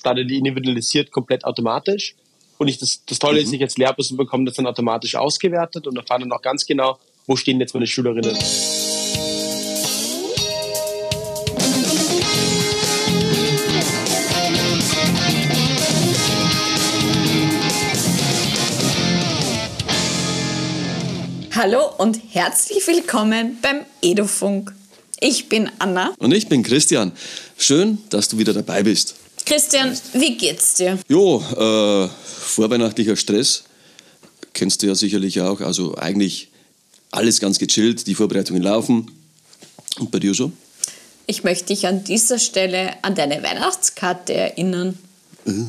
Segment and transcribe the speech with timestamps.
[0.00, 2.14] startet die individualisiert komplett automatisch.
[2.56, 3.44] Und ich, das, das Tolle mhm.
[3.44, 6.98] ist, ich als Lehrperson bekomme das dann automatisch ausgewertet und erfahre dann auch ganz genau,
[7.26, 8.36] wo stehen jetzt meine Schülerinnen.
[21.54, 24.72] Hallo und herzlich willkommen beim Edufunk.
[25.20, 26.14] Ich bin Anna.
[26.18, 27.12] Und ich bin Christian.
[27.58, 29.16] Schön, dass du wieder dabei bist.
[29.50, 30.96] Christian, wie geht's dir?
[31.08, 33.64] Jo, äh, vorweihnachtlicher Stress.
[34.52, 35.60] Kennst du ja sicherlich auch.
[35.60, 36.50] Also eigentlich
[37.10, 39.10] alles ganz gechillt, die Vorbereitungen laufen.
[39.98, 40.52] Und bei dir so?
[41.26, 44.96] Ich möchte dich an dieser Stelle an deine Weihnachtskarte erinnern.
[45.44, 45.66] Uh,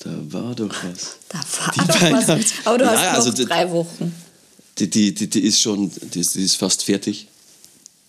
[0.00, 1.16] da war doch was.
[1.28, 2.52] Da war die doch was.
[2.64, 4.12] Aber du hast ja, noch also drei Wochen
[4.78, 7.28] die, die, die, die ist schon, die ist, die ist fast fertig.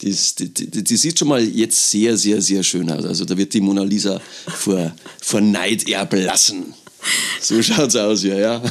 [0.03, 3.05] Die, die, die, sieht schon mal jetzt sehr, sehr, sehr schön aus.
[3.05, 6.73] Also da wird die Mona Lisa vor, vor Neid erblassen.
[7.39, 8.62] So schaut's aus, ja, ja.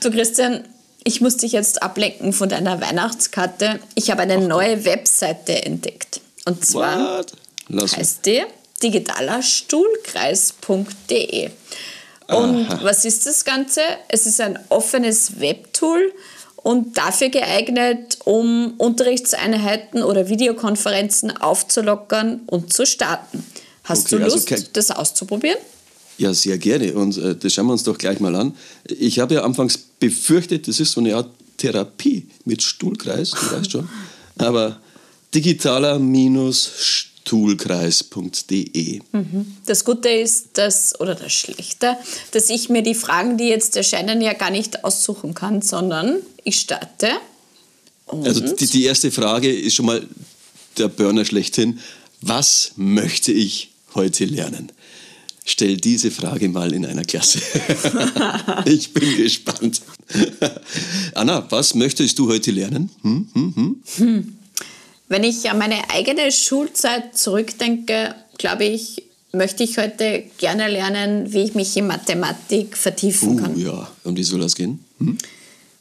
[0.00, 0.64] du Christian,
[1.04, 3.78] ich muss dich jetzt ablenken von deiner Weihnachtskarte.
[3.94, 6.20] Ich habe eine Ach, neue Webseite entdeckt.
[6.44, 7.24] Und zwar
[7.70, 8.42] heißt die
[8.82, 11.50] digitalerstuhlkreis.de.
[12.28, 12.80] Und Aha.
[12.82, 13.82] was ist das Ganze?
[14.08, 16.12] Es ist ein offenes Webtool
[16.62, 23.44] und dafür geeignet, um Unterrichtseinheiten oder Videokonferenzen aufzulockern und zu starten.
[23.84, 25.58] Hast okay, du also Lust, also das auszuprobieren?
[26.18, 26.92] Ja, sehr gerne.
[26.92, 28.54] Und äh, das schauen wir uns doch gleich mal an.
[28.84, 33.70] Ich habe ja anfangs befürchtet, das ist so eine Art Therapie mit Stuhlkreis, du weißt
[33.70, 33.88] schon.
[34.36, 34.80] Aber
[35.34, 39.00] digitaler minus toolkreis.de.
[39.12, 39.56] Mhm.
[39.66, 41.96] Das Gute ist, dass, oder das Schlechte,
[42.32, 46.60] dass ich mir die Fragen, die jetzt erscheinen, ja gar nicht aussuchen kann, sondern ich
[46.60, 47.08] starte.
[48.06, 50.06] also die, die erste Frage ist schon mal
[50.78, 51.80] der Burner schlechthin.
[52.20, 54.72] Was möchte ich heute lernen?
[55.44, 57.40] Stell diese Frage mal in einer Klasse.
[58.66, 59.82] ich bin gespannt.
[61.14, 62.90] Anna, was möchtest du heute lernen?
[63.02, 64.36] Hm, hm, hm?
[65.10, 71.42] Wenn ich an meine eigene Schulzeit zurückdenke, glaube ich, möchte ich heute gerne lernen, wie
[71.42, 73.58] ich mich in Mathematik vertiefen uh, kann.
[73.58, 74.84] Ja, um die soll das gehen?
[74.98, 75.18] Hm?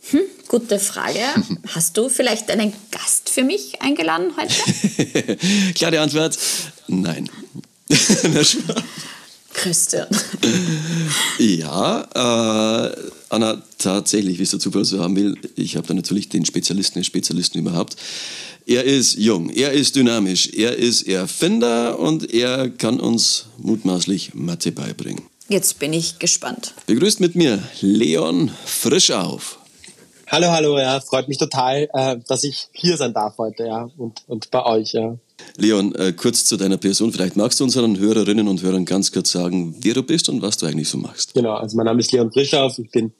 [0.09, 1.19] Hm, gute Frage.
[1.67, 5.37] Hast du vielleicht einen Gast für mich eingeladen heute?
[5.75, 6.35] Klare Antwort:
[6.87, 7.29] Nein.
[9.59, 10.07] Christian.
[11.37, 12.95] ja, äh,
[13.27, 16.99] Anna, tatsächlich, wie es der Zufall so haben will, ich habe da natürlich den Spezialisten,
[16.99, 17.97] den Spezialisten überhaupt.
[18.65, 24.71] Er ist jung, er ist dynamisch, er ist Erfinder und er kann uns mutmaßlich Mathe
[24.71, 25.23] beibringen.
[25.49, 26.73] Jetzt bin ich gespannt.
[26.85, 29.59] Begrüßt mit mir Leon Frisch auf.
[30.27, 34.23] Hallo, hallo, ja, freut mich total, äh, dass ich hier sein darf heute, ja, und,
[34.27, 35.17] und bei euch, ja.
[35.57, 37.11] Leon, äh, kurz zu deiner Person.
[37.11, 40.57] Vielleicht magst du unseren Hörerinnen und Hörern ganz kurz sagen, wer du bist und was
[40.57, 41.33] du eigentlich so machst.
[41.33, 42.79] Genau, also mein Name ist Leon Frischauf.
[42.79, 43.11] Ich bin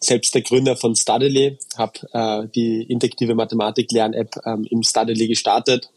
[0.00, 5.88] selbst der Gründer von Studily, habe äh, die interaktive Mathematik-Lern-App ähm, im Studily gestartet.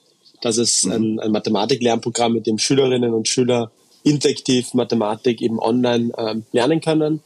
[0.42, 0.92] Das ist mhm.
[0.92, 3.72] ein, ein Mathematik-Lernprogramm, mit dem Schülerinnen und Schüler
[4.04, 7.22] interaktiv Mathematik eben online ähm, lernen können.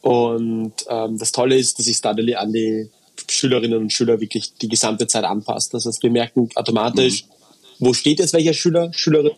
[0.00, 2.88] Und ähm, das Tolle ist, dass sich Studily an die
[3.28, 5.74] Schülerinnen und Schüler wirklich die gesamte Zeit anpasst.
[5.74, 7.30] Das heißt, wir merken automatisch, mhm.
[7.78, 9.32] Wo steht jetzt welcher Schüler, Schülerin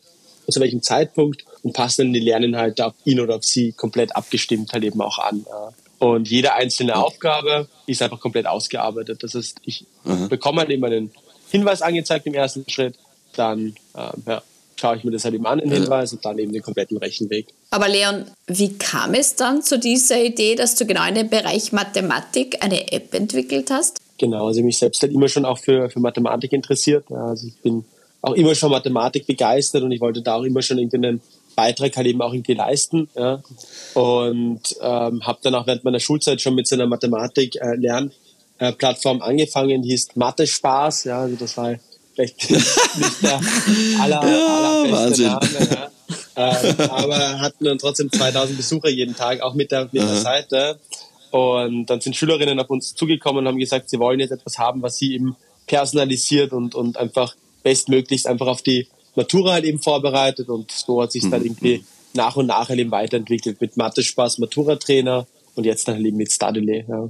[0.51, 4.73] zu welchem Zeitpunkt und passen dann die Lerninhalte auf ihn oder auf sie komplett abgestimmt
[4.73, 5.45] halt eben auch an.
[5.99, 9.23] Und jede einzelne Aufgabe ist einfach komplett ausgearbeitet.
[9.23, 10.29] Das heißt, ich mhm.
[10.29, 11.11] bekomme halt eben einen
[11.51, 12.95] Hinweis angezeigt im ersten Schritt,
[13.35, 14.43] dann äh, ja,
[14.77, 17.49] schaue ich mir das halt eben an, den Hinweis, und dann eben den kompletten Rechenweg.
[17.71, 21.73] Aber Leon, wie kam es dann zu dieser Idee, dass du genau in dem Bereich
[21.73, 23.99] Mathematik eine App entwickelt hast?
[24.19, 27.11] Genau, also ich mich selbst halt immer schon auch für, für Mathematik interessiert.
[27.11, 27.85] Also ich bin
[28.23, 31.21] auch immer schon Mathematik begeistert und ich wollte da auch immer schon irgendwie einen
[31.55, 33.11] Beitrag halt eben auch irgendwie leisten.
[33.17, 33.43] Ja.
[33.95, 39.83] Und ähm, habe dann auch während meiner Schulzeit schon mit so einer Mathematik-Lernplattform äh, angefangen,
[39.83, 41.05] die hieß Mathe Spaß.
[41.05, 41.75] Ja, also das war
[42.15, 42.49] vielleicht
[42.97, 43.41] nicht der
[44.01, 45.49] aller, ja, allerbeste Name.
[45.71, 45.91] Ja.
[46.37, 50.79] Ähm, aber hatten dann trotzdem 2000 Besucher jeden Tag, auch mit der, mit der Seite.
[51.31, 54.81] Und dann sind Schülerinnen auf uns zugekommen und haben gesagt, sie wollen jetzt etwas haben,
[54.83, 55.35] was sie eben
[55.67, 61.13] personalisiert und, und einfach bestmöglichst einfach auf die Matura halt eben vorbereitet und so hat
[61.13, 61.31] sich mhm.
[61.31, 61.85] dann irgendwie
[62.15, 66.17] nach und nach halt eben weiterentwickelt mit Mathe Spaß, Matura-Trainer und jetzt dann halt eben
[66.17, 66.85] mit Studily.
[66.89, 67.09] Ja.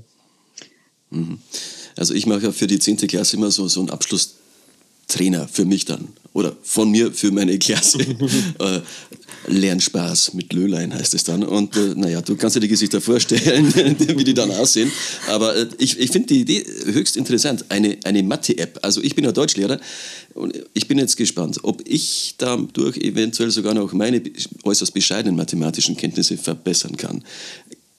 [1.11, 1.39] Mhm.
[1.97, 2.97] Also ich mache ja für die 10.
[3.09, 4.37] Klasse immer so, so einen Abschluss
[5.09, 6.09] Trainer für mich dann
[6.39, 7.99] oder von mir für meine Klasse.
[8.61, 8.81] äh,
[9.49, 11.43] Lernspaß mit Löhlein heißt es dann.
[11.43, 14.93] Und äh, naja, du kannst dir die Gesichter vorstellen, wie die dann aussehen.
[15.29, 17.65] Aber äh, ich, ich finde die Idee höchst interessant.
[17.71, 18.79] Eine, eine Mathe-App.
[18.83, 19.81] Also ich bin ja Deutschlehrer
[20.35, 24.23] und ich bin jetzt gespannt, ob ich dadurch eventuell sogar noch meine
[24.63, 27.25] äußerst bescheidenen mathematischen Kenntnisse verbessern kann.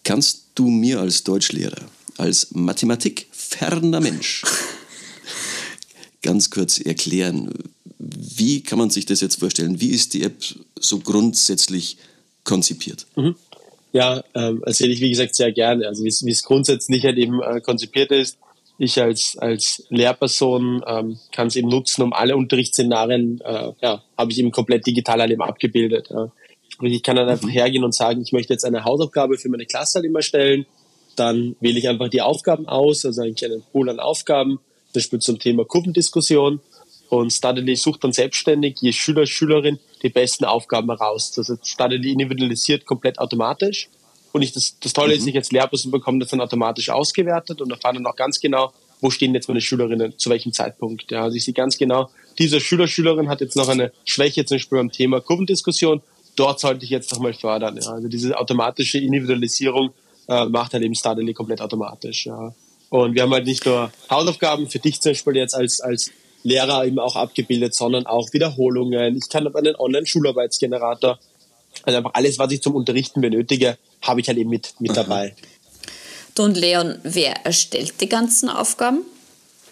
[0.04, 1.82] Kannst du mir als Deutschlehrer,
[2.18, 4.44] als mathematikferner Mensch,
[6.22, 7.52] ganz kurz erklären,
[7.98, 9.82] wie kann man sich das jetzt vorstellen?
[9.82, 10.36] Wie ist die App
[10.80, 11.98] so grundsätzlich
[12.44, 13.06] konzipiert?
[13.16, 13.36] Mhm.
[13.92, 15.88] Ja, ähm, erzähle ich wie gesagt sehr gerne.
[15.88, 18.38] Also wie es grundsätzlich halt eben äh, konzipiert ist.
[18.78, 24.32] Ich als, als Lehrperson ähm, kann es eben nutzen, um alle Unterrichtsszenarien, äh, ja, habe
[24.32, 26.10] ich eben komplett digital halt eben abgebildet.
[26.10, 26.32] Ja.
[26.70, 27.52] Sprich, ich kann dann einfach mhm.
[27.52, 30.66] hergehen und sagen, ich möchte jetzt eine Hausaufgabe für meine Klasse halt immer stellen.
[31.18, 34.60] Dann wähle ich einfach die Aufgaben aus, also eigentlich einen Pool an Aufgaben,
[34.92, 36.60] zum Beispiel zum Thema Kuppendiskussion
[37.10, 41.34] und Studly sucht dann selbstständig je Schüler, Schülerin die besten Aufgaben heraus.
[41.38, 43.90] Also Studly individualisiert komplett automatisch.
[44.32, 45.20] Und ich, das, das Tolle mhm.
[45.20, 48.72] ist, ich als Lehrperson bekomme das dann automatisch ausgewertet und erfahre dann auch ganz genau,
[49.02, 51.10] wo stehen jetzt meine Schülerinnen, zu welchem Zeitpunkt.
[51.12, 54.56] Ja, also ich sehe ganz genau, dieser Schüler, Schülerin hat jetzt noch eine Schwäche zum
[54.56, 56.02] Beispiel beim Thema Kurvendiskussion.
[56.36, 57.80] Dort sollte ich jetzt nochmal fördern.
[57.82, 57.92] Ja.
[57.92, 59.92] Also diese automatische Individualisierung
[60.28, 62.28] äh, macht halt eben Studly komplett automatisch.
[62.28, 62.54] Ja.
[62.90, 66.12] Und wir haben halt nicht nur Hausaufgaben für dich zum Beispiel jetzt als, als
[66.44, 69.18] Lehrer eben auch abgebildet, sondern auch Wiederholungen.
[69.18, 71.20] Ich kann einen Online-Schularbeitsgenerator.
[71.84, 75.36] Also einfach alles, was ich zum Unterrichten benötige, habe ich halt eben mit, mit dabei.
[76.36, 79.02] Du und Leon, wer erstellt die ganzen Aufgaben?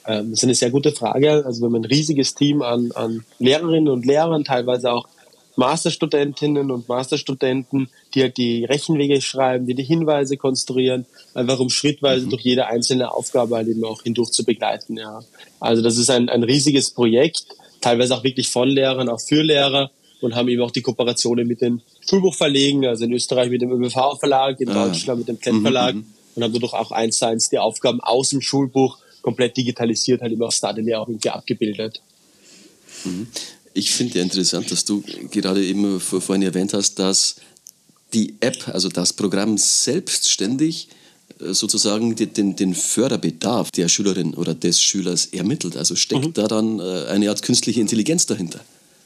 [0.05, 1.43] Ähm, das ist eine sehr gute Frage.
[1.45, 5.07] Also wir haben ein riesiges Team an, an Lehrerinnen und Lehrern, teilweise auch
[5.57, 12.25] Masterstudentinnen und Masterstudenten, die halt die Rechenwege schreiben, die die Hinweise konstruieren, einfach um schrittweise
[12.25, 12.29] mhm.
[12.29, 14.97] durch jede einzelne Aufgabe halt eben auch hindurch zu begleiten.
[14.97, 15.21] Ja.
[15.59, 17.45] Also das ist ein, ein riesiges Projekt,
[17.81, 19.89] teilweise auch wirklich von Lehrern, auch für Lehrer
[20.21, 24.61] und haben eben auch die Kooperationen mit den Schulbuchverlegen, also in Österreich mit dem ÖBV-Verlag,
[24.61, 24.85] in ah.
[24.85, 26.13] Deutschland mit dem Klett-Verlag mhm, mhm.
[26.35, 30.31] und haben dadurch auch eins zu eins die Aufgaben aus dem Schulbuch komplett digitalisiert, halt
[30.31, 32.01] eben auf Stadeli auch irgendwie abgebildet.
[33.03, 33.27] Mhm.
[33.77, 37.35] Ich finde ja interessant, dass du gerade eben vorhin erwähnt hast, dass
[38.11, 40.87] die App, also das Programm selbstständig
[41.39, 45.77] äh, sozusagen den, den Förderbedarf der Schülerin oder des Schülers ermittelt.
[45.77, 46.33] Also steckt mhm.
[46.33, 48.61] da dann äh, eine Art künstliche Intelligenz dahinter?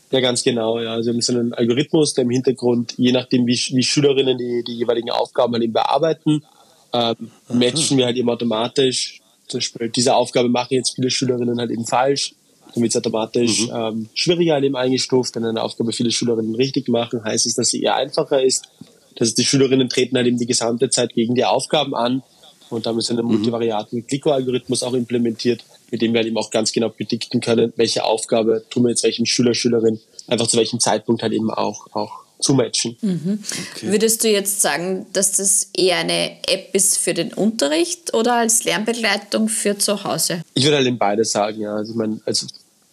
[0.10, 0.80] Ja, ganz genau.
[0.80, 0.94] Ja.
[0.94, 4.64] Also wir haben so einen Algorithmus, der im Hintergrund, je nachdem, wie, wie Schülerinnen die,
[4.66, 6.46] die jeweiligen Aufgaben halt eben bearbeiten,
[6.94, 9.20] ähm, matchen wir halt eben automatisch.
[9.48, 12.36] Zum Beispiel, diese Aufgabe machen jetzt viele Schülerinnen halt eben falsch
[12.74, 13.74] dann wird es automatisch mhm.
[13.74, 15.36] ähm, schwieriger in dem eingestuft.
[15.36, 18.70] Wenn eine Aufgabe viele Schülerinnen richtig machen, heißt es, dass sie eher einfacher ist.
[19.16, 22.24] Das die Schülerinnen treten halt eben die gesamte Zeit gegen die Aufgaben an.
[22.70, 23.34] Und damit ist ein mhm.
[23.34, 28.06] multivariaten Kliko-Algorithmus auch implementiert, mit dem wir halt eben auch ganz genau predikten können, welche
[28.06, 32.22] Aufgabe tun wir jetzt welchem Schüler, Schülerin einfach zu welchem Zeitpunkt halt eben auch, auch
[32.40, 32.98] zu matchen.
[33.02, 33.40] Mhm.
[33.76, 33.92] Okay.
[33.92, 38.64] Würdest du jetzt sagen, dass das eher eine App ist für den Unterricht oder als
[38.64, 40.42] Lernbegleitung für zu Hause?
[40.54, 41.76] Ich würde halt in beides sagen, ja.
[41.76, 42.48] Also, ich meine, also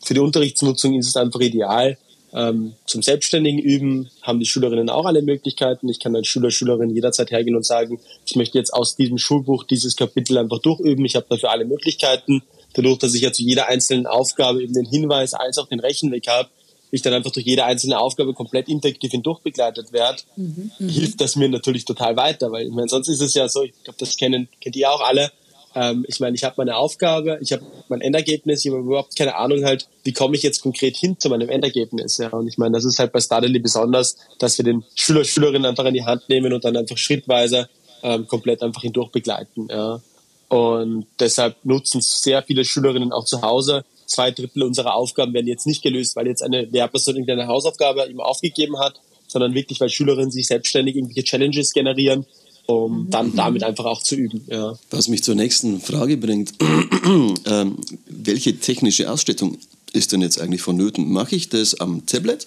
[0.09, 1.99] für die Unterrichtsnutzung ist es einfach ideal.
[2.33, 5.87] Ähm, zum selbstständigen Üben haben die Schülerinnen auch alle Möglichkeiten.
[5.91, 9.65] Ich kann als Schüler, Schülerin jederzeit hergehen und sagen, ich möchte jetzt aus diesem Schulbuch
[9.65, 11.05] dieses Kapitel einfach durchüben.
[11.05, 12.43] Ich habe dafür alle Möglichkeiten.
[12.73, 16.27] Dadurch, dass ich ja zu jeder einzelnen Aufgabe eben den Hinweis als auch den Rechenweg
[16.27, 16.49] habe,
[16.91, 21.37] ich dann einfach durch jede einzelne Aufgabe komplett interaktiv hindurchbegleitet werde, mhm, mhm, hilft das
[21.37, 24.17] mir natürlich total weiter, weil ich meine, sonst ist es ja so, ich glaube, das
[24.17, 25.31] kennen, kennt ihr auch alle.
[25.75, 29.37] Ähm, ich meine, ich habe meine Aufgabe, ich habe mein Endergebnis, ich habe überhaupt keine
[29.37, 32.19] Ahnung halt, wie komme ich jetzt konkret hin zu meinem Endergebnis.
[32.19, 32.31] Ja?
[32.31, 35.85] Und ich meine, das ist halt bei Stardily besonders, dass wir den Schüler, Schülerinnen einfach
[35.85, 37.69] in die Hand nehmen und dann einfach schrittweise
[38.03, 39.69] ähm, komplett einfach hindurch begleiten.
[39.71, 40.01] Ja?
[40.49, 45.67] Und deshalb nutzen sehr viele Schülerinnen auch zu Hause zwei Drittel unserer Aufgaben werden jetzt
[45.67, 50.31] nicht gelöst, weil jetzt eine Lehrperson irgendeine Hausaufgabe ihm aufgegeben hat, sondern wirklich, weil Schülerinnen
[50.31, 52.27] sich selbstständig irgendwelche Challenges generieren,
[52.69, 53.11] um mhm.
[53.11, 54.45] dann damit einfach auch zu üben.
[54.47, 54.79] Ja.
[54.91, 56.53] Was mich zur nächsten Frage bringt,
[57.47, 59.57] ähm, welche technische Ausstattung
[59.93, 61.11] ist denn jetzt eigentlich vonnöten?
[61.11, 62.47] Mache ich das am Tablet?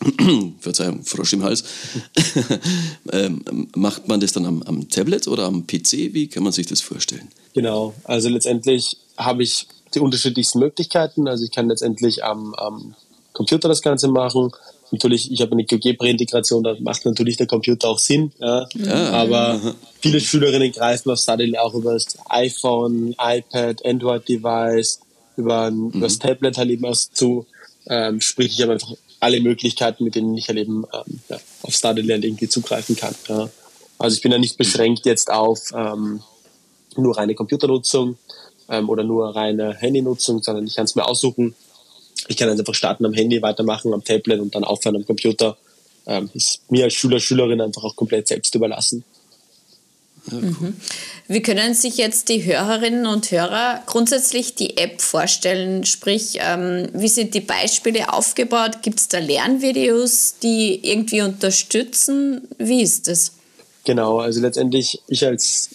[0.60, 1.64] Verzeihung, Frosch im Hals.
[3.12, 6.12] ähm, macht man das dann am, am Tablet oder am PC?
[6.12, 7.28] Wie kann man sich das vorstellen?
[7.54, 11.26] Genau, also letztendlich habe ich die unterschiedlichsten Möglichkeiten.
[11.26, 12.94] Also ich kann letztendlich am, am
[13.32, 14.52] Computer das Ganze machen.
[14.92, 18.32] Natürlich, ich habe eine GeoGebra-Integration, da macht natürlich der Computer auch Sinn.
[18.38, 18.66] Ja.
[18.74, 19.10] ja.
[19.10, 19.60] Aber
[20.00, 25.00] viele Schülerinnen greifen auf Study auch über das iPhone, iPad, Android-Device,
[25.36, 25.90] über, mhm.
[25.90, 27.46] über das Tablet halt eben aus zu.
[27.86, 31.74] Ähm, sprich, ich habe einfach alle Möglichkeiten, mit denen ich halt eben ähm, ja, auf
[31.74, 33.14] Studyland irgendwie zugreifen kann.
[33.28, 33.48] Ja.
[33.98, 36.22] Also ich bin ja nicht beschränkt jetzt auf ähm,
[36.96, 38.16] nur reine Computernutzung
[38.68, 41.54] ähm, oder nur reine Handynutzung, sondern ich kann es mir aussuchen.
[42.28, 45.56] Ich kann einfach starten am Handy, weitermachen am Tablet und dann aufhören am Computer.
[46.06, 49.04] Ähm, ist mir als Schüler, Schülerin einfach auch komplett selbst überlassen.
[50.30, 50.74] Mhm.
[51.28, 55.84] Wie können sich jetzt die Hörerinnen und Hörer grundsätzlich die App vorstellen?
[55.84, 58.82] Sprich, ähm, wie sind die Beispiele aufgebaut?
[58.82, 62.48] Gibt es da Lernvideos, die irgendwie unterstützen?
[62.58, 63.32] Wie ist das?
[63.84, 65.70] Genau, also letztendlich, ich als,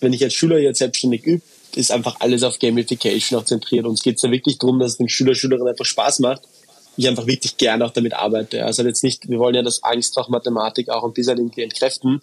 [0.00, 1.42] wenn ich als Schüler jetzt selbstständig übe,
[1.76, 3.86] ist einfach alles auf Gamification auch zentriert.
[3.86, 6.42] Uns geht es da wirklich darum, dass es den Schüler, Schülerinnen einfach Spaß macht.
[6.96, 8.64] Ich einfach wirklich gerne auch damit arbeite.
[8.64, 12.20] Also jetzt nicht, wir wollen ja das Angstfach Mathematik auch und dieser irgendwie entkräften,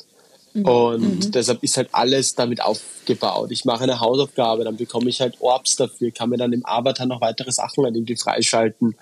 [0.54, 0.66] Mhm.
[0.66, 1.32] Und mhm.
[1.32, 3.52] deshalb ist halt alles damit aufgebaut.
[3.52, 7.08] Ich mache eine Hausaufgabe, dann bekomme ich halt Orbs dafür, kann mir dann im Avatar
[7.08, 8.96] noch weitere Sachen an irgendwie freischalten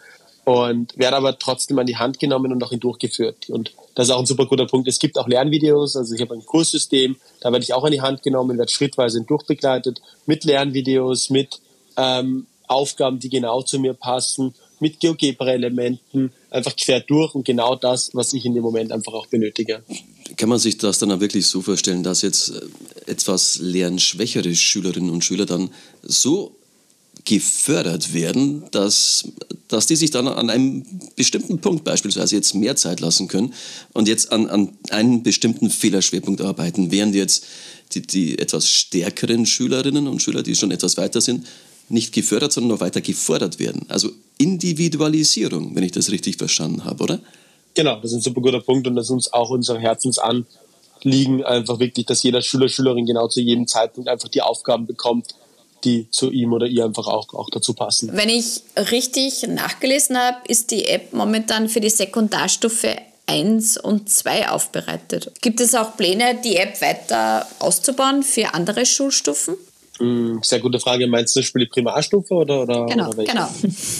[0.51, 3.49] und werde aber trotzdem an die Hand genommen und auch durchgeführt.
[3.49, 4.85] Und das ist auch ein super guter Punkt.
[4.85, 8.01] Es gibt auch Lernvideos, also ich habe ein Kurssystem, da werde ich auch an die
[8.01, 11.61] Hand genommen, werde schrittweise durchbegleitet mit Lernvideos, mit
[11.95, 18.09] ähm, Aufgaben, die genau zu mir passen, mit GeoGebra-Elementen, einfach quer durch und genau das,
[18.13, 19.83] was ich in dem Moment einfach auch benötige.
[20.35, 22.61] Kann man sich das dann auch wirklich so vorstellen, dass jetzt äh,
[23.11, 25.69] etwas lernschwächere Schülerinnen und Schüler dann
[26.01, 26.57] so
[27.25, 29.25] gefördert werden, dass,
[29.67, 33.53] dass die sich dann an einem bestimmten Punkt beispielsweise jetzt mehr Zeit lassen können
[33.93, 37.45] und jetzt an, an einem bestimmten Fehlerschwerpunkt arbeiten, während jetzt
[37.93, 41.45] die, die etwas stärkeren Schülerinnen und Schüler, die schon etwas weiter sind,
[41.89, 43.85] nicht gefördert, sondern noch weiter gefordert werden.
[43.89, 47.19] Also Individualisierung, wenn ich das richtig verstanden habe, oder?
[47.73, 51.79] Genau, das ist ein super guter Punkt und das ist uns auch unser Herzensanliegen, einfach
[51.79, 55.35] wirklich, dass jeder Schüler, Schülerin genau zu jedem Zeitpunkt einfach die Aufgaben bekommt,
[55.83, 58.09] die zu ihm oder ihr einfach auch, auch dazu passen.
[58.13, 62.95] Wenn ich richtig nachgelesen habe, ist die App momentan für die Sekundarstufe
[63.27, 65.31] 1 und 2 aufbereitet.
[65.41, 69.55] Gibt es auch Pläne, die App weiter auszubauen für andere Schulstufen?
[70.01, 71.05] Hm, sehr gute Frage.
[71.05, 72.63] Meinst du zum Beispiel die Primarstufe oder?
[72.63, 73.47] oder genau, oder genau.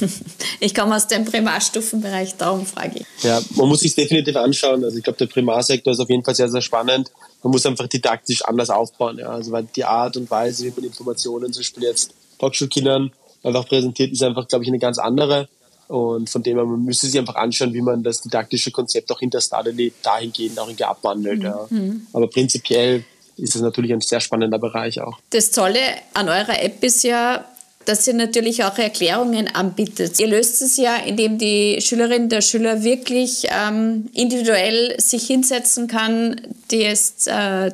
[0.59, 3.23] Ich komme aus dem Primarstufenbereich, darum frage ich.
[3.23, 4.83] Ja, man muss sich definitiv anschauen.
[4.83, 7.11] Also ich glaube, der Primarsektor ist auf jeden Fall sehr, sehr spannend.
[7.43, 9.19] Man muss einfach didaktisch anders aufbauen.
[9.19, 9.29] Ja.
[9.29, 13.11] Also weil die Art und Weise, wie man Informationen zum Beispiel jetzt Volksschulkindern
[13.43, 15.47] einfach präsentiert, ist einfach, glaube ich, eine ganz andere.
[15.87, 19.19] Und von dem her, man müsste sich einfach anschauen, wie man das didaktische Konzept auch
[19.19, 21.39] hinter Stardeley dahingehend auch irgendwie abwandelt.
[21.39, 21.45] Mhm.
[21.45, 21.67] Ja.
[22.13, 23.03] Aber prinzipiell
[23.41, 25.17] ist es natürlich ein sehr spannender Bereich auch.
[25.31, 25.79] Das Tolle
[26.13, 27.45] an eurer App ist ja,
[27.85, 30.19] dass ihr natürlich auch Erklärungen anbietet.
[30.19, 36.39] Ihr löst es ja, indem die Schülerin, der Schüler wirklich ähm, individuell sich hinsetzen kann,
[36.69, 37.71] das äh,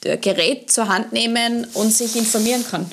[0.00, 2.90] Gerät zur Hand nehmen und sich informieren kann.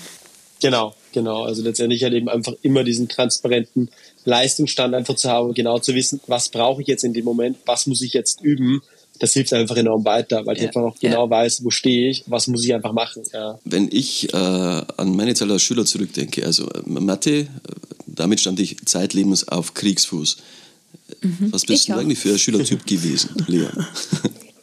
[0.61, 1.43] Genau, genau.
[1.43, 3.89] Also letztendlich halt eben einfach immer diesen transparenten
[4.23, 7.87] Leistungsstand einfach zu haben, genau zu wissen, was brauche ich jetzt in dem Moment, was
[7.87, 8.81] muss ich jetzt üben
[9.21, 11.29] das hilft einfach enorm weiter, weil ich einfach auch genau ja.
[11.29, 13.21] weiß, wo stehe ich, was muss ich einfach machen.
[13.31, 13.59] Ja.
[13.63, 17.47] Wenn ich äh, an meine Zeit als Schüler zurückdenke, also äh, Mathe, äh,
[18.07, 20.37] damit stand ich zeitlebens auf Kriegsfuß.
[21.21, 21.49] Mhm.
[21.51, 23.85] Was bist du eigentlich für ein Schülertyp gewesen, Leon?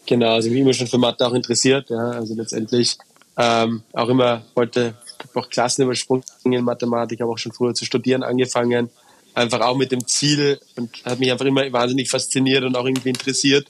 [0.06, 2.98] Genau, also ich bin immer schon für Mathe auch interessiert, ja, also letztendlich
[3.36, 4.94] ähm, auch immer wollte
[5.34, 8.88] auch Klassen übersprungen in Mathematik, habe auch schon früher zu studieren angefangen,
[9.34, 13.10] einfach auch mit dem Ziel und hat mich einfach immer wahnsinnig fasziniert und auch irgendwie
[13.10, 13.68] interessiert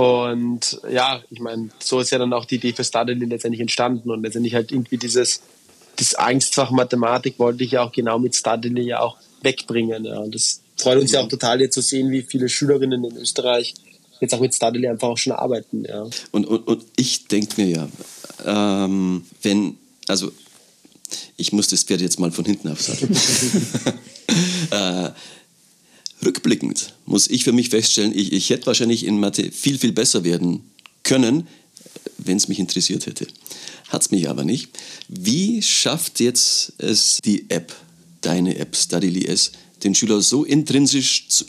[0.00, 4.10] und ja, ich meine, so ist ja dann auch die Idee für Studily letztendlich entstanden
[4.10, 5.42] und letztendlich halt irgendwie dieses,
[5.96, 10.06] das Angstfach Mathematik wollte ich ja auch genau mit Studily ja auch wegbringen.
[10.06, 10.20] Ja.
[10.20, 13.74] Und das freut uns ja auch total jetzt zu sehen, wie viele Schülerinnen in Österreich
[14.22, 15.84] jetzt auch mit Studily einfach auch schon arbeiten.
[15.84, 16.06] Ja.
[16.30, 17.88] Und, und, und ich denke mir ja,
[18.46, 19.76] ähm, wenn,
[20.08, 20.32] also
[21.36, 23.14] ich muss das Pferd jetzt mal von hinten aufsagen.
[24.70, 25.10] äh,
[26.24, 30.24] Rückblickend muss ich für mich feststellen, ich, ich hätte wahrscheinlich in Mathe viel, viel besser
[30.24, 30.62] werden
[31.02, 31.46] können,
[32.18, 33.26] wenn es mich interessiert hätte.
[33.88, 34.68] Hat es mich aber nicht.
[35.08, 37.74] Wie schafft jetzt es die App,
[38.20, 41.26] deine App Studily S, den Schüler so intrinsisch,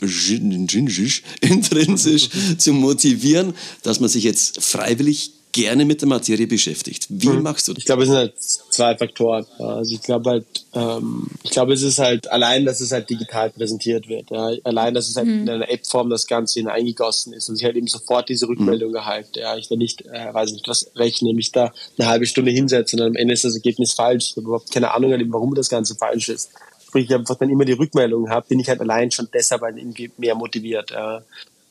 [1.40, 7.06] intrinsisch zu motivieren, dass man sich jetzt freiwillig gerne mit der Materie beschäftigt.
[7.10, 7.42] Wie mhm.
[7.42, 7.82] machst du das?
[7.82, 9.46] Ich glaube, es sind halt zwei Faktoren.
[9.58, 13.50] Also ich glaube halt, ähm, ich glaube, es ist halt allein, dass es halt digital
[13.50, 14.30] präsentiert wird.
[14.30, 14.52] Ja.
[14.64, 15.42] Allein, dass es halt mhm.
[15.42, 18.96] in einer App-Form das Ganze hineingegossen ist und ich halt eben sofort diese Rückmeldung mhm.
[18.96, 19.40] erhalte.
[19.40, 22.96] Ja, ich da nicht, äh, weiß nicht, was rechne, mich da eine halbe Stunde hinsetze
[22.96, 24.30] und dann am Ende ist das Ergebnis falsch.
[24.30, 26.50] Ich habe überhaupt keine Ahnung, warum das Ganze falsch ist.
[26.86, 29.76] Sprich, ich einfach dann immer die Rückmeldung habe, bin ich halt allein schon deshalb halt
[29.76, 30.90] irgendwie mehr motiviert.
[30.90, 31.22] Ja.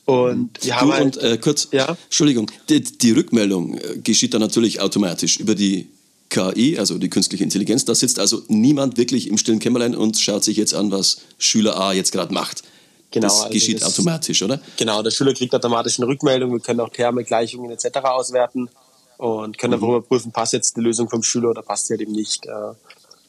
[0.04, 1.96] Und wir haben du, halt, und, äh, kurz, ja?
[2.04, 5.88] Entschuldigung, die, die Rückmeldung äh, geschieht dann natürlich automatisch über die
[6.32, 7.84] KI, also die künstliche Intelligenz.
[7.84, 11.78] Da sitzt also niemand wirklich im stillen Kämmerlein und schaut sich jetzt an, was Schüler
[11.78, 12.62] A jetzt gerade macht.
[13.10, 14.58] Genau, das also geschieht das, automatisch, oder?
[14.78, 16.50] Genau, der Schüler kriegt automatisch eine Rückmeldung.
[16.50, 17.98] Wir können auch Terme, Gleichungen etc.
[18.04, 18.70] auswerten
[19.18, 19.84] und können mhm.
[19.84, 22.46] einfach überprüfen, passt jetzt die Lösung vom Schüler oder passt sie halt eben nicht.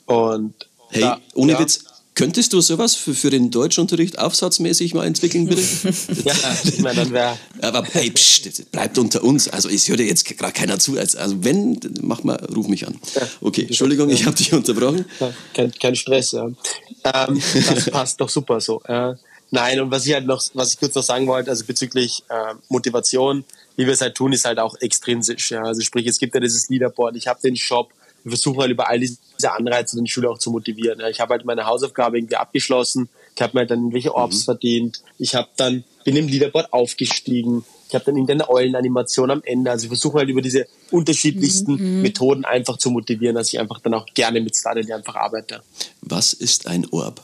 [0.05, 0.53] Und
[0.87, 1.59] hey, da, ohne ja.
[1.59, 1.83] Witz,
[2.15, 5.61] Könntest du sowas für, für den Deutschunterricht aufsatzmäßig mal entwickeln, bitte?
[6.25, 7.37] ja, ich meine, dann wäre.
[7.61, 9.47] Aber hey, pst, bleibt unter uns.
[9.47, 10.97] Also hört dir jetzt gerade keiner zu.
[10.99, 12.99] Also wenn, mach mal, ruf mich an.
[13.41, 15.05] Okay, Entschuldigung, ich habe dich unterbrochen.
[15.53, 16.45] Kein, kein Stress, ja.
[16.45, 18.81] Ähm, das passt doch super so.
[18.83, 19.15] Äh,
[19.49, 22.53] nein, und was ich halt noch, was ich kurz noch sagen wollte, also bezüglich äh,
[22.69, 23.43] Motivation,
[23.75, 25.49] wie wir es halt tun, ist halt auch extrinsisch.
[25.49, 25.63] Ja.
[25.63, 27.91] Also sprich, es gibt ja dieses Leaderboard, ich habe den Shop,
[28.23, 29.19] wir versuchen halt über all diese
[29.51, 31.01] Anreize den Schüler auch zu motivieren.
[31.09, 34.43] Ich habe halt meine Hausaufgabe irgendwie abgeschlossen, ich habe mir halt dann irgendwelche Orbs mhm.
[34.43, 39.69] verdient, ich habe dann bin im Leaderboard aufgestiegen, ich habe dann irgendeine Eulenanimation am Ende.
[39.69, 42.01] Also ich versuche halt über diese unterschiedlichsten mhm.
[42.01, 45.61] Methoden einfach zu motivieren, dass ich einfach dann auch gerne mit Stardew einfach arbeite.
[46.01, 47.21] Was ist ein Orb?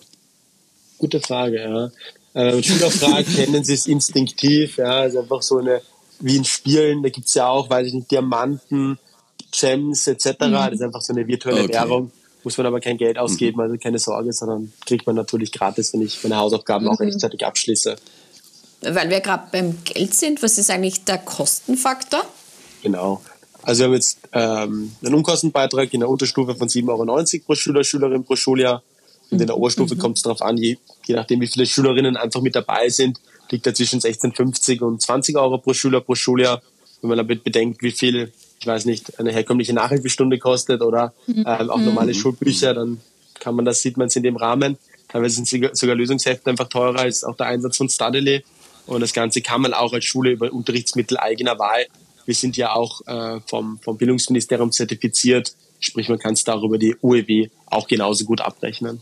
[1.00, 1.92] Gute Frage, ja.
[2.40, 4.78] Äh, Schüler fragen, kennen Sie es instinktiv?
[4.78, 5.82] Ja, also einfach so eine,
[6.20, 9.00] wie in Spielen, da gibt es ja auch, weiß ich nicht, Diamanten,
[9.52, 10.26] Gems etc.
[10.40, 10.52] Mhm.
[10.52, 11.74] Das ist einfach so eine virtuelle okay.
[11.74, 12.12] Währung.
[12.44, 13.64] Muss man aber kein Geld ausgeben, mhm.
[13.64, 16.92] also keine Sorge, sondern kriegt man natürlich gratis, wenn ich meine Hausaufgaben mhm.
[16.92, 17.98] auch rechtzeitig abschließe.
[18.82, 22.24] Weil wir gerade beim Geld sind, was ist eigentlich der Kostenfaktor?
[22.82, 23.22] Genau.
[23.62, 27.84] Also wir haben jetzt ähm, einen Unkostenbeitrag in der Unterstufe von 7,90 Euro pro Schüler,
[27.84, 28.82] Schülerin pro Schuljahr.
[29.32, 29.64] Und in der mhm.
[29.64, 30.00] Oberstufe mhm.
[30.00, 33.20] kommt es darauf an, je, je nachdem wie viele Schülerinnen einfach mit dabei sind,
[33.52, 36.62] liegt er zwischen 16,50 und 20 Euro pro Schüler pro Schuljahr.
[37.02, 41.46] Wenn man damit bedenkt, wie viel ich weiß nicht, eine herkömmliche Nachhilfestunde kostet oder ähm,
[41.46, 42.18] auch normale mhm.
[42.18, 43.00] Schulbücher, dann
[43.40, 44.78] kann man das, sieht man es in dem Rahmen.
[45.08, 48.44] Teilweise sind sogar Lösungshefte einfach teurer als auch der Einsatz von Studily.
[48.86, 51.86] Und das Ganze kann man auch als Schule über Unterrichtsmittel eigener Wahl.
[52.26, 56.64] Wir sind ja auch äh, vom, vom Bildungsministerium zertifiziert, sprich man kann es da auch
[56.64, 59.02] über die UEW auch genauso gut abrechnen.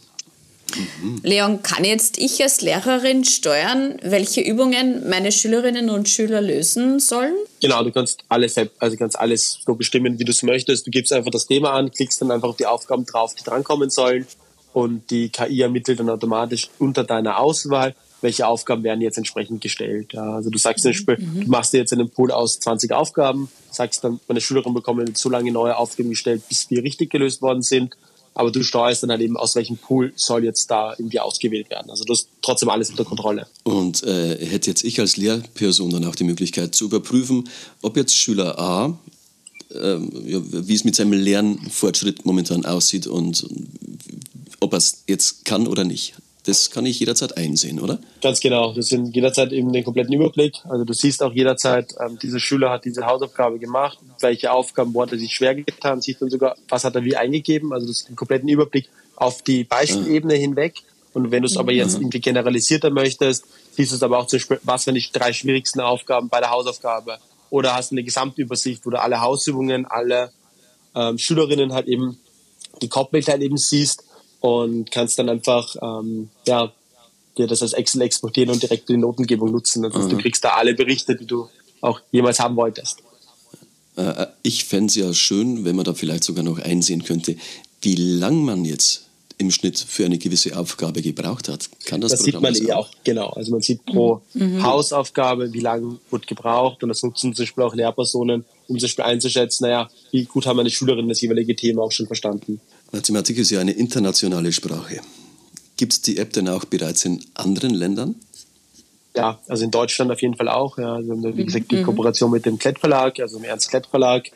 [0.76, 1.20] Mhm.
[1.24, 7.36] Leon, kann jetzt ich als Lehrerin steuern, welche Übungen meine Schülerinnen und Schüler lösen sollen?
[7.62, 10.86] Genau, du kannst alles, also kannst alles so bestimmen, wie du es möchtest.
[10.86, 13.90] Du gibst einfach das Thema an, klickst dann einfach auf die Aufgaben drauf, die drankommen
[13.90, 14.28] sollen
[14.74, 20.16] und die KI ermittelt dann automatisch unter deiner Auswahl, welche Aufgaben werden jetzt entsprechend gestellt.
[20.16, 21.46] Also du sagst zum Beispiel, mhm.
[21.46, 25.30] du machst dir jetzt einen Pool aus 20 Aufgaben, sagst dann, meine Schülerinnen bekommen so
[25.30, 27.96] lange neue Aufgaben gestellt, bis die richtig gelöst worden sind
[28.38, 31.90] aber du steuerst dann halt eben, aus welchem Pool soll jetzt da irgendwie ausgewählt werden.
[31.90, 33.48] Also du hast trotzdem alles unter Kontrolle.
[33.64, 37.50] Und äh, hätte jetzt ich als Lehrperson dann auch die Möglichkeit zu überprüfen,
[37.82, 39.00] ob jetzt Schüler A,
[39.72, 43.48] äh, wie es mit seinem Lernfortschritt momentan aussieht und
[44.60, 46.14] ob er es jetzt kann oder nicht.
[46.48, 48.00] Das kann ich jederzeit einsehen, oder?
[48.22, 48.72] Ganz genau.
[48.72, 50.56] Das sind jederzeit eben den kompletten Überblick.
[50.70, 55.02] Also du siehst auch jederzeit, ähm, dieser Schüler hat diese Hausaufgabe gemacht, welche Aufgaben, wo
[55.02, 57.74] hat er sich schwer getan, siehst dann sogar, was hat er wie eingegeben.
[57.74, 60.38] Also das ist den kompletten Überblick auf die Beispielebene ah.
[60.38, 60.84] hinweg.
[61.14, 62.04] Und wenn du es aber jetzt mhm.
[62.04, 65.82] irgendwie generalisierter möchtest, siehst du es aber auch zum Beispiel, was sind die drei schwierigsten
[65.82, 67.18] Aufgaben bei der Hausaufgabe.
[67.50, 70.32] Oder hast du eine Gesamtübersicht, wo du alle Hausübungen, alle
[70.96, 72.18] ähm, Schülerinnen halt eben
[72.80, 74.04] gekoppelt halt eben siehst
[74.40, 76.72] und kannst dann einfach ähm, ja,
[77.38, 79.86] dir das als Excel exportieren und direkt in die Notengebung nutzen.
[79.86, 80.10] Also mhm.
[80.10, 81.48] du kriegst da alle Berichte, die du
[81.82, 83.00] auch jemals haben wolltest.
[83.98, 87.36] Äh, äh, ich fände es ja schön, wenn man da vielleicht sogar noch einsehen könnte,
[87.82, 89.04] wie lang man jetzt
[89.40, 91.70] im Schnitt für eine gewisse Aufgabe gebraucht hat.
[91.86, 93.30] Kann das, das sieht man eh auch, genau.
[93.30, 94.64] Also man sieht pro mhm.
[94.64, 99.06] Hausaufgabe, wie lange wird gebraucht und das nutzen zum Beispiel auch Lehrpersonen, um zum Beispiel
[99.06, 102.60] einzuschätzen, naja, wie gut haben meine Schülerinnen das jeweilige Thema auch schon verstanden.
[102.92, 105.02] Mathematik ist ja eine internationale Sprache.
[105.76, 108.16] Gibt es die App denn auch bereits in anderen Ländern?
[109.16, 110.78] Ja, also in Deutschland auf jeden Fall auch.
[110.78, 110.96] Ja.
[110.96, 111.84] Also wie gesagt, die mhm.
[111.84, 114.30] Kooperation mit dem Klett Verlag, also dem Ernst Klett Verlag.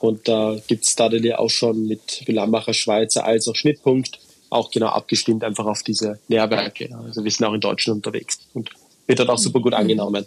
[0.00, 4.18] Und da gibt es Stadeli auch schon mit Lammacher Schweizer als auch Schnittpunkt
[4.52, 6.90] auch genau abgestimmt einfach auf diese Lehrwerke.
[7.06, 8.70] Also wir sind auch in Deutschland unterwegs und
[9.06, 10.26] wird dort auch super gut angenommen.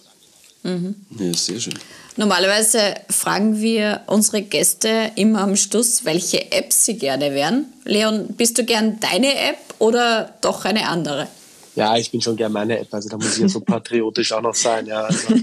[0.66, 0.96] Mhm.
[1.20, 1.76] Ja, sehr schön.
[2.18, 7.66] Normalerweise fragen wir unsere Gäste immer am Schluss, welche App sie gerne wären.
[7.84, 11.28] Leon, bist du gern deine App oder doch eine andere?
[11.76, 12.92] Ja, ich bin schon gern meine App.
[12.92, 14.88] Also da muss ich ja so patriotisch auch noch sein.
[14.88, 15.36] Ja, also,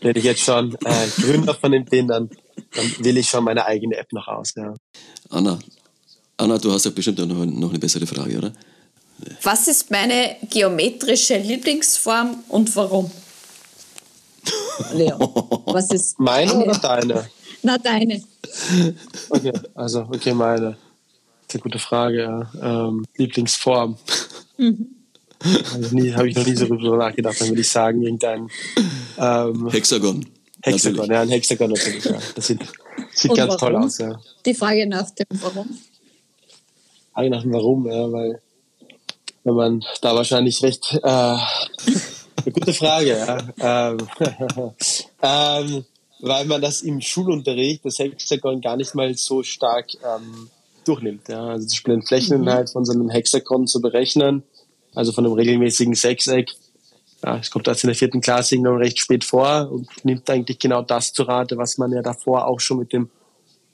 [0.00, 2.30] wenn ich jetzt schon äh, Gründer von dem bin, dann,
[2.74, 4.54] dann will ich schon meine eigene App noch aus.
[4.56, 4.74] Ja.
[5.28, 5.58] Anna,
[6.38, 8.52] Anna, du hast ja bestimmt noch, noch eine bessere Frage, oder?
[9.42, 13.10] Was ist meine geometrische Lieblingsform und warum?
[14.94, 17.28] Leo, was ist meine oder deine?
[17.62, 18.22] Na, deine.
[19.28, 20.76] Okay, also, okay, meine.
[21.46, 22.50] Das ist eine gute Frage, ja.
[22.62, 23.96] Ähm, Lieblingsform.
[24.56, 24.86] Mhm.
[25.42, 28.48] Also habe ich noch nie so darüber nachgedacht, dann würde ich sagen, irgendein
[29.18, 30.26] ähm, Hexagon.
[30.62, 31.10] Hexagon, natürlich.
[31.10, 32.18] ja, ein Hexagon natürlich, ja.
[32.34, 32.60] Das sieht,
[33.12, 33.58] sieht ganz warum?
[33.58, 34.20] toll aus, ja.
[34.44, 35.78] Die Frage nach dem Warum.
[37.14, 38.40] Frage nach dem Warum, ja, weil
[39.44, 41.36] wenn man da wahrscheinlich recht äh,
[42.44, 43.92] eine gute Frage, ja.
[43.92, 43.98] Ähm,
[45.22, 45.84] ähm,
[46.20, 50.48] weil man das im Schulunterricht, das Hexagon, gar nicht mal so stark ähm,
[50.84, 51.28] durchnimmt.
[51.28, 51.46] Ja.
[51.46, 52.72] Also zum Beispiel den Flächeninhalt mhm.
[52.72, 54.42] von so einem Hexagon zu berechnen,
[54.94, 56.50] also von einem regelmäßigen Sechseck.
[57.24, 60.58] Ja, es kommt erst in der vierten Klasse irgendwann recht spät vor und nimmt eigentlich
[60.58, 63.10] genau das zu Rate, was man ja davor auch schon mit dem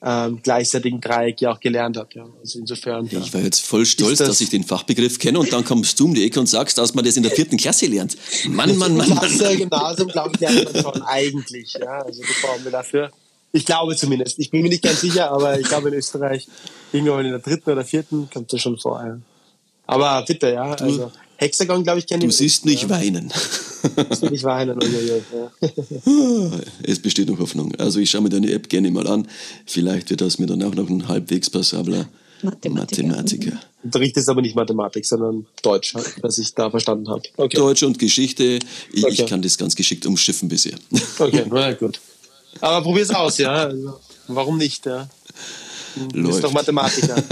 [0.03, 2.15] ähm, gleichzeitigen Dreieck ja auch gelernt hat.
[2.15, 2.27] Ja.
[2.41, 3.07] Also insofern.
[3.07, 3.21] Ja.
[3.21, 6.05] Ich war jetzt voll stolz, das dass ich den Fachbegriff kenne und dann kommst du
[6.05, 8.17] um die Ecke und sagst, dass man das in der vierten Klasse lernt.
[8.49, 9.19] Mann, Mann, Mann, Mann.
[9.19, 11.75] Klasse, Gymnasium, glaube ich, lernt man schon eigentlich.
[11.81, 12.03] Ja.
[12.03, 13.11] Also die Formel dafür.
[13.53, 14.39] Ich glaube zumindest.
[14.39, 16.47] Ich bin mir nicht ganz sicher, aber ich glaube in Österreich
[16.93, 19.03] irgendwann in der dritten oder vierten kommt das schon vor.
[19.05, 19.19] Ja.
[19.87, 20.73] Aber bitte, ja.
[20.73, 22.31] Also Hexagon, glaube ich, kenne ich.
[22.31, 22.89] Du siehst mich ja.
[22.91, 23.33] weinen.
[24.21, 24.81] Du nicht weinen.
[24.81, 25.53] Ja.
[26.83, 27.73] Es besteht noch Hoffnung.
[27.77, 29.29] Also ich schaue mir deine App gerne mal an.
[29.65, 32.09] Vielleicht wird das mir dann auch noch ein halbwegs passabler
[32.43, 33.07] Mathematiker.
[33.07, 33.61] Mathematiker.
[33.85, 37.23] Unterricht ist aber nicht Mathematik, sondern Deutsch, was ich da verstanden habe.
[37.37, 37.57] Okay.
[37.57, 38.59] Deutsch und Geschichte.
[38.93, 39.13] Ich, okay.
[39.13, 40.77] ich, kann das ganz geschickt umschiffen bisher.
[41.19, 42.01] Okay, na gut.
[42.61, 43.53] Aber probier's aus, ja.
[43.53, 45.09] Also, warum nicht, ja?
[46.13, 47.23] Du bist doch Mathematiker.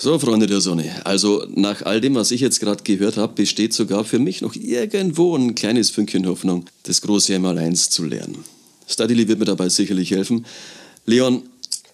[0.00, 3.74] So, Freunde der Sonne, also nach all dem, was ich jetzt gerade gehört habe, besteht
[3.74, 8.44] sogar für mich noch irgendwo ein kleines Fünkchen Hoffnung, das große M1 zu lernen.
[8.86, 10.46] Studily wird mir dabei sicherlich helfen.
[11.04, 11.42] Leon,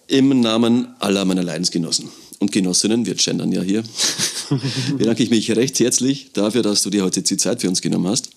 [0.07, 3.83] im Namen aller meiner Leidensgenossen und Genossinnen, wir gendern ja hier,
[4.99, 8.07] bedanke ich mich recht herzlich dafür, dass du dir heute die Zeit für uns genommen
[8.07, 8.29] hast.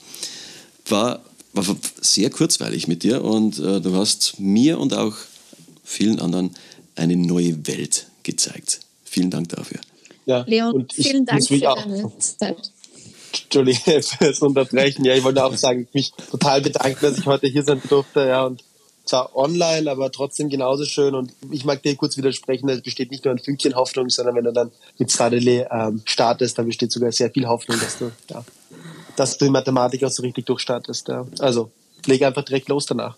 [0.87, 5.15] War, war sehr kurzweilig mit dir und äh, du hast mir und auch
[5.85, 6.53] vielen anderen
[6.97, 8.81] eine neue Welt gezeigt.
[9.09, 9.81] Vielen Dank dafür.
[10.27, 12.71] Ja, Leon, und ich, vielen Dank für deine Zeit.
[13.45, 15.05] Entschuldige fürs Unterbrechen.
[15.05, 18.27] Ja, ich wollte auch sagen, mich total bedanken, dass ich heute hier sein durfte.
[18.27, 18.63] Ja, und
[19.05, 21.15] zwar online, aber trotzdem genauso schön.
[21.15, 24.45] Und ich mag dir kurz widersprechen, es besteht nicht nur ein Fünkchen Hoffnung, sondern wenn
[24.45, 28.45] du dann mit Stradele ähm, startest, dann besteht sogar sehr viel Hoffnung, dass du, ja,
[29.17, 31.09] dass du in Mathematik auch so richtig durchstartest.
[31.09, 31.27] Ja.
[31.39, 31.71] Also
[32.05, 33.17] leg einfach direkt los danach.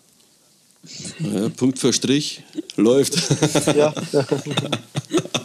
[1.19, 2.43] Ja, Punkt für Strich
[2.77, 3.15] läuft.
[3.75, 3.93] Ja.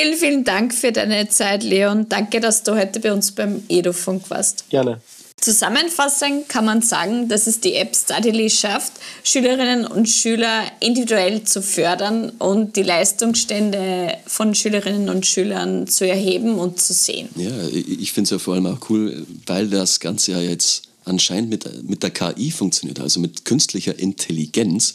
[0.00, 2.08] Vielen, vielen Dank für deine Zeit, Leon.
[2.08, 4.70] Danke, dass du heute bei uns beim Edofunk warst.
[4.70, 5.00] Gerne.
[5.40, 8.92] Zusammenfassend kann man sagen, dass es die App Studily schafft,
[9.24, 16.60] Schülerinnen und Schüler individuell zu fördern und die Leistungsstände von Schülerinnen und Schülern zu erheben
[16.60, 17.28] und zu sehen.
[17.34, 21.50] Ja, ich finde es ja vor allem auch cool, weil das Ganze ja jetzt anscheinend
[21.50, 24.94] mit, mit der KI funktioniert, also mit künstlicher Intelligenz.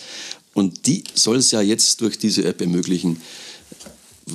[0.54, 3.22] Und die soll es ja jetzt durch diese App ermöglichen,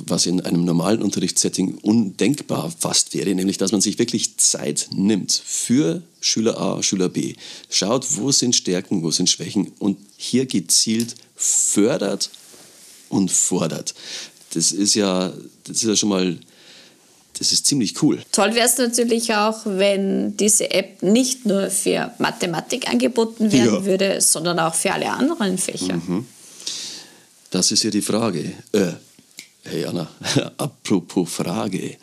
[0.07, 5.31] was in einem normalen Unterrichtssetting undenkbar fast wäre, nämlich dass man sich wirklich Zeit nimmt
[5.45, 7.35] für Schüler A, Schüler B,
[7.69, 12.29] schaut, wo sind Stärken, wo sind Schwächen und hier gezielt fördert
[13.09, 13.93] und fordert.
[14.53, 15.33] Das ist ja,
[15.65, 16.37] das ist ja schon mal,
[17.37, 18.19] das ist ziemlich cool.
[18.31, 23.85] Toll wäre es natürlich auch, wenn diese App nicht nur für Mathematik angeboten werden ja.
[23.85, 25.95] würde, sondern auch für alle anderen Fächer.
[25.95, 26.25] Mhm.
[27.51, 28.53] Das ist ja die Frage.
[28.71, 28.93] Äh,
[29.63, 30.07] Hey Anna,
[30.57, 31.97] apropos Frage.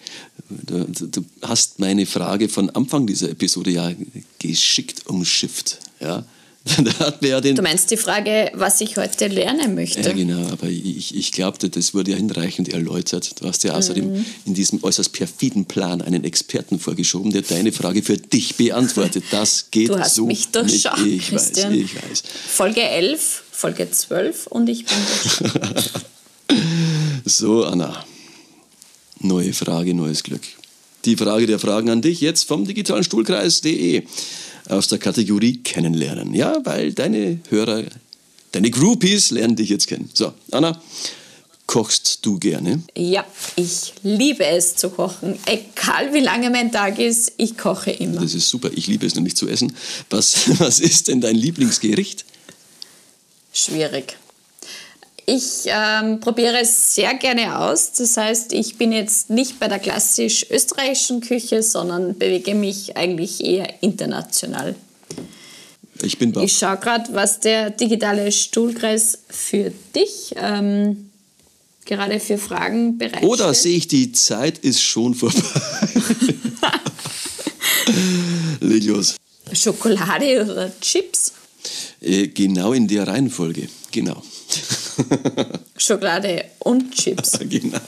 [0.48, 3.92] Du, du, hast meine Frage von Anfang dieser Episode ja
[4.38, 5.78] geschickt umschifft.
[6.00, 6.24] Ja?
[7.20, 10.00] Ja du meinst die Frage, was ich heute lernen möchte?
[10.00, 13.40] Ja, genau, aber ich, ich glaubte, das wurde ja hinreichend erläutert.
[13.40, 14.24] Du hast ja außerdem mhm.
[14.46, 19.24] in diesem äußerst perfiden Plan einen Experten vorgeschoben, der deine Frage für dich beantwortet.
[19.30, 21.16] Das geht du hast so mich durchschaut, nicht.
[21.16, 21.72] Ich Christian.
[21.72, 22.22] weiß, ich weiß.
[22.48, 24.96] Folge 11, Folge 12 und ich bin
[25.42, 26.02] durchschaut.
[27.28, 28.06] So, Anna.
[29.18, 30.42] Neue Frage, neues Glück.
[31.04, 34.04] Die Frage der Fragen an dich jetzt vom digitalen Stuhlkreis.de
[34.68, 36.34] aus der Kategorie Kennenlernen.
[36.34, 37.82] Ja, weil deine Hörer,
[38.52, 40.08] deine Groupies lernen dich jetzt kennen.
[40.14, 40.80] So, Anna,
[41.66, 42.80] kochst du gerne?
[42.96, 45.36] Ja, ich liebe es zu kochen.
[45.46, 48.20] Egal wie lange mein Tag ist, ich koche immer.
[48.20, 48.70] Das ist super.
[48.72, 49.74] Ich liebe es nämlich zu essen.
[50.10, 52.24] Was, was ist denn dein Lieblingsgericht?
[53.52, 54.16] Schwierig.
[55.28, 57.90] Ich ähm, probiere es sehr gerne aus.
[57.92, 63.44] Das heißt, ich bin jetzt nicht bei der klassisch österreichischen Küche, sondern bewege mich eigentlich
[63.44, 64.76] eher international.
[66.02, 66.44] Ich bin baff.
[66.44, 71.10] Ich schaue gerade, was der digitale Stuhlkreis für dich ähm,
[71.84, 73.24] gerade für Fragen bereitstellt.
[73.24, 75.42] Oder sehe ich, die Zeit ist schon vorbei.
[78.60, 79.16] Leg los.
[79.52, 81.32] Schokolade oder Chips?
[82.00, 84.22] Äh, genau in der Reihenfolge, genau.
[85.76, 87.38] Schokolade und Chips.
[87.48, 87.78] genau.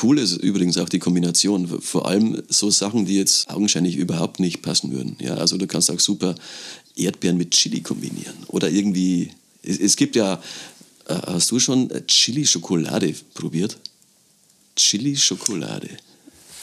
[0.00, 1.66] Cool ist übrigens auch die Kombination.
[1.80, 5.16] Vor allem so Sachen, die jetzt augenscheinlich überhaupt nicht passen würden.
[5.20, 6.34] Ja, also du kannst auch super
[6.96, 8.34] Erdbeeren mit Chili kombinieren.
[8.48, 9.32] Oder irgendwie,
[9.62, 10.40] es, es gibt ja,
[11.06, 13.78] äh, hast du schon Chili-Schokolade probiert?
[14.76, 15.88] Chili-Schokolade.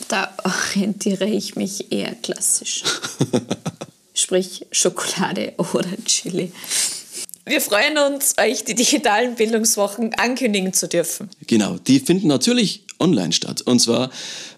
[0.07, 2.83] Da orientiere ich mich eher klassisch.
[4.13, 6.51] Sprich Schokolade oder Chili.
[7.47, 11.29] Wir freuen uns, euch die digitalen Bildungswochen ankündigen zu dürfen.
[11.47, 13.61] Genau, die finden natürlich online statt.
[13.61, 14.09] Und zwar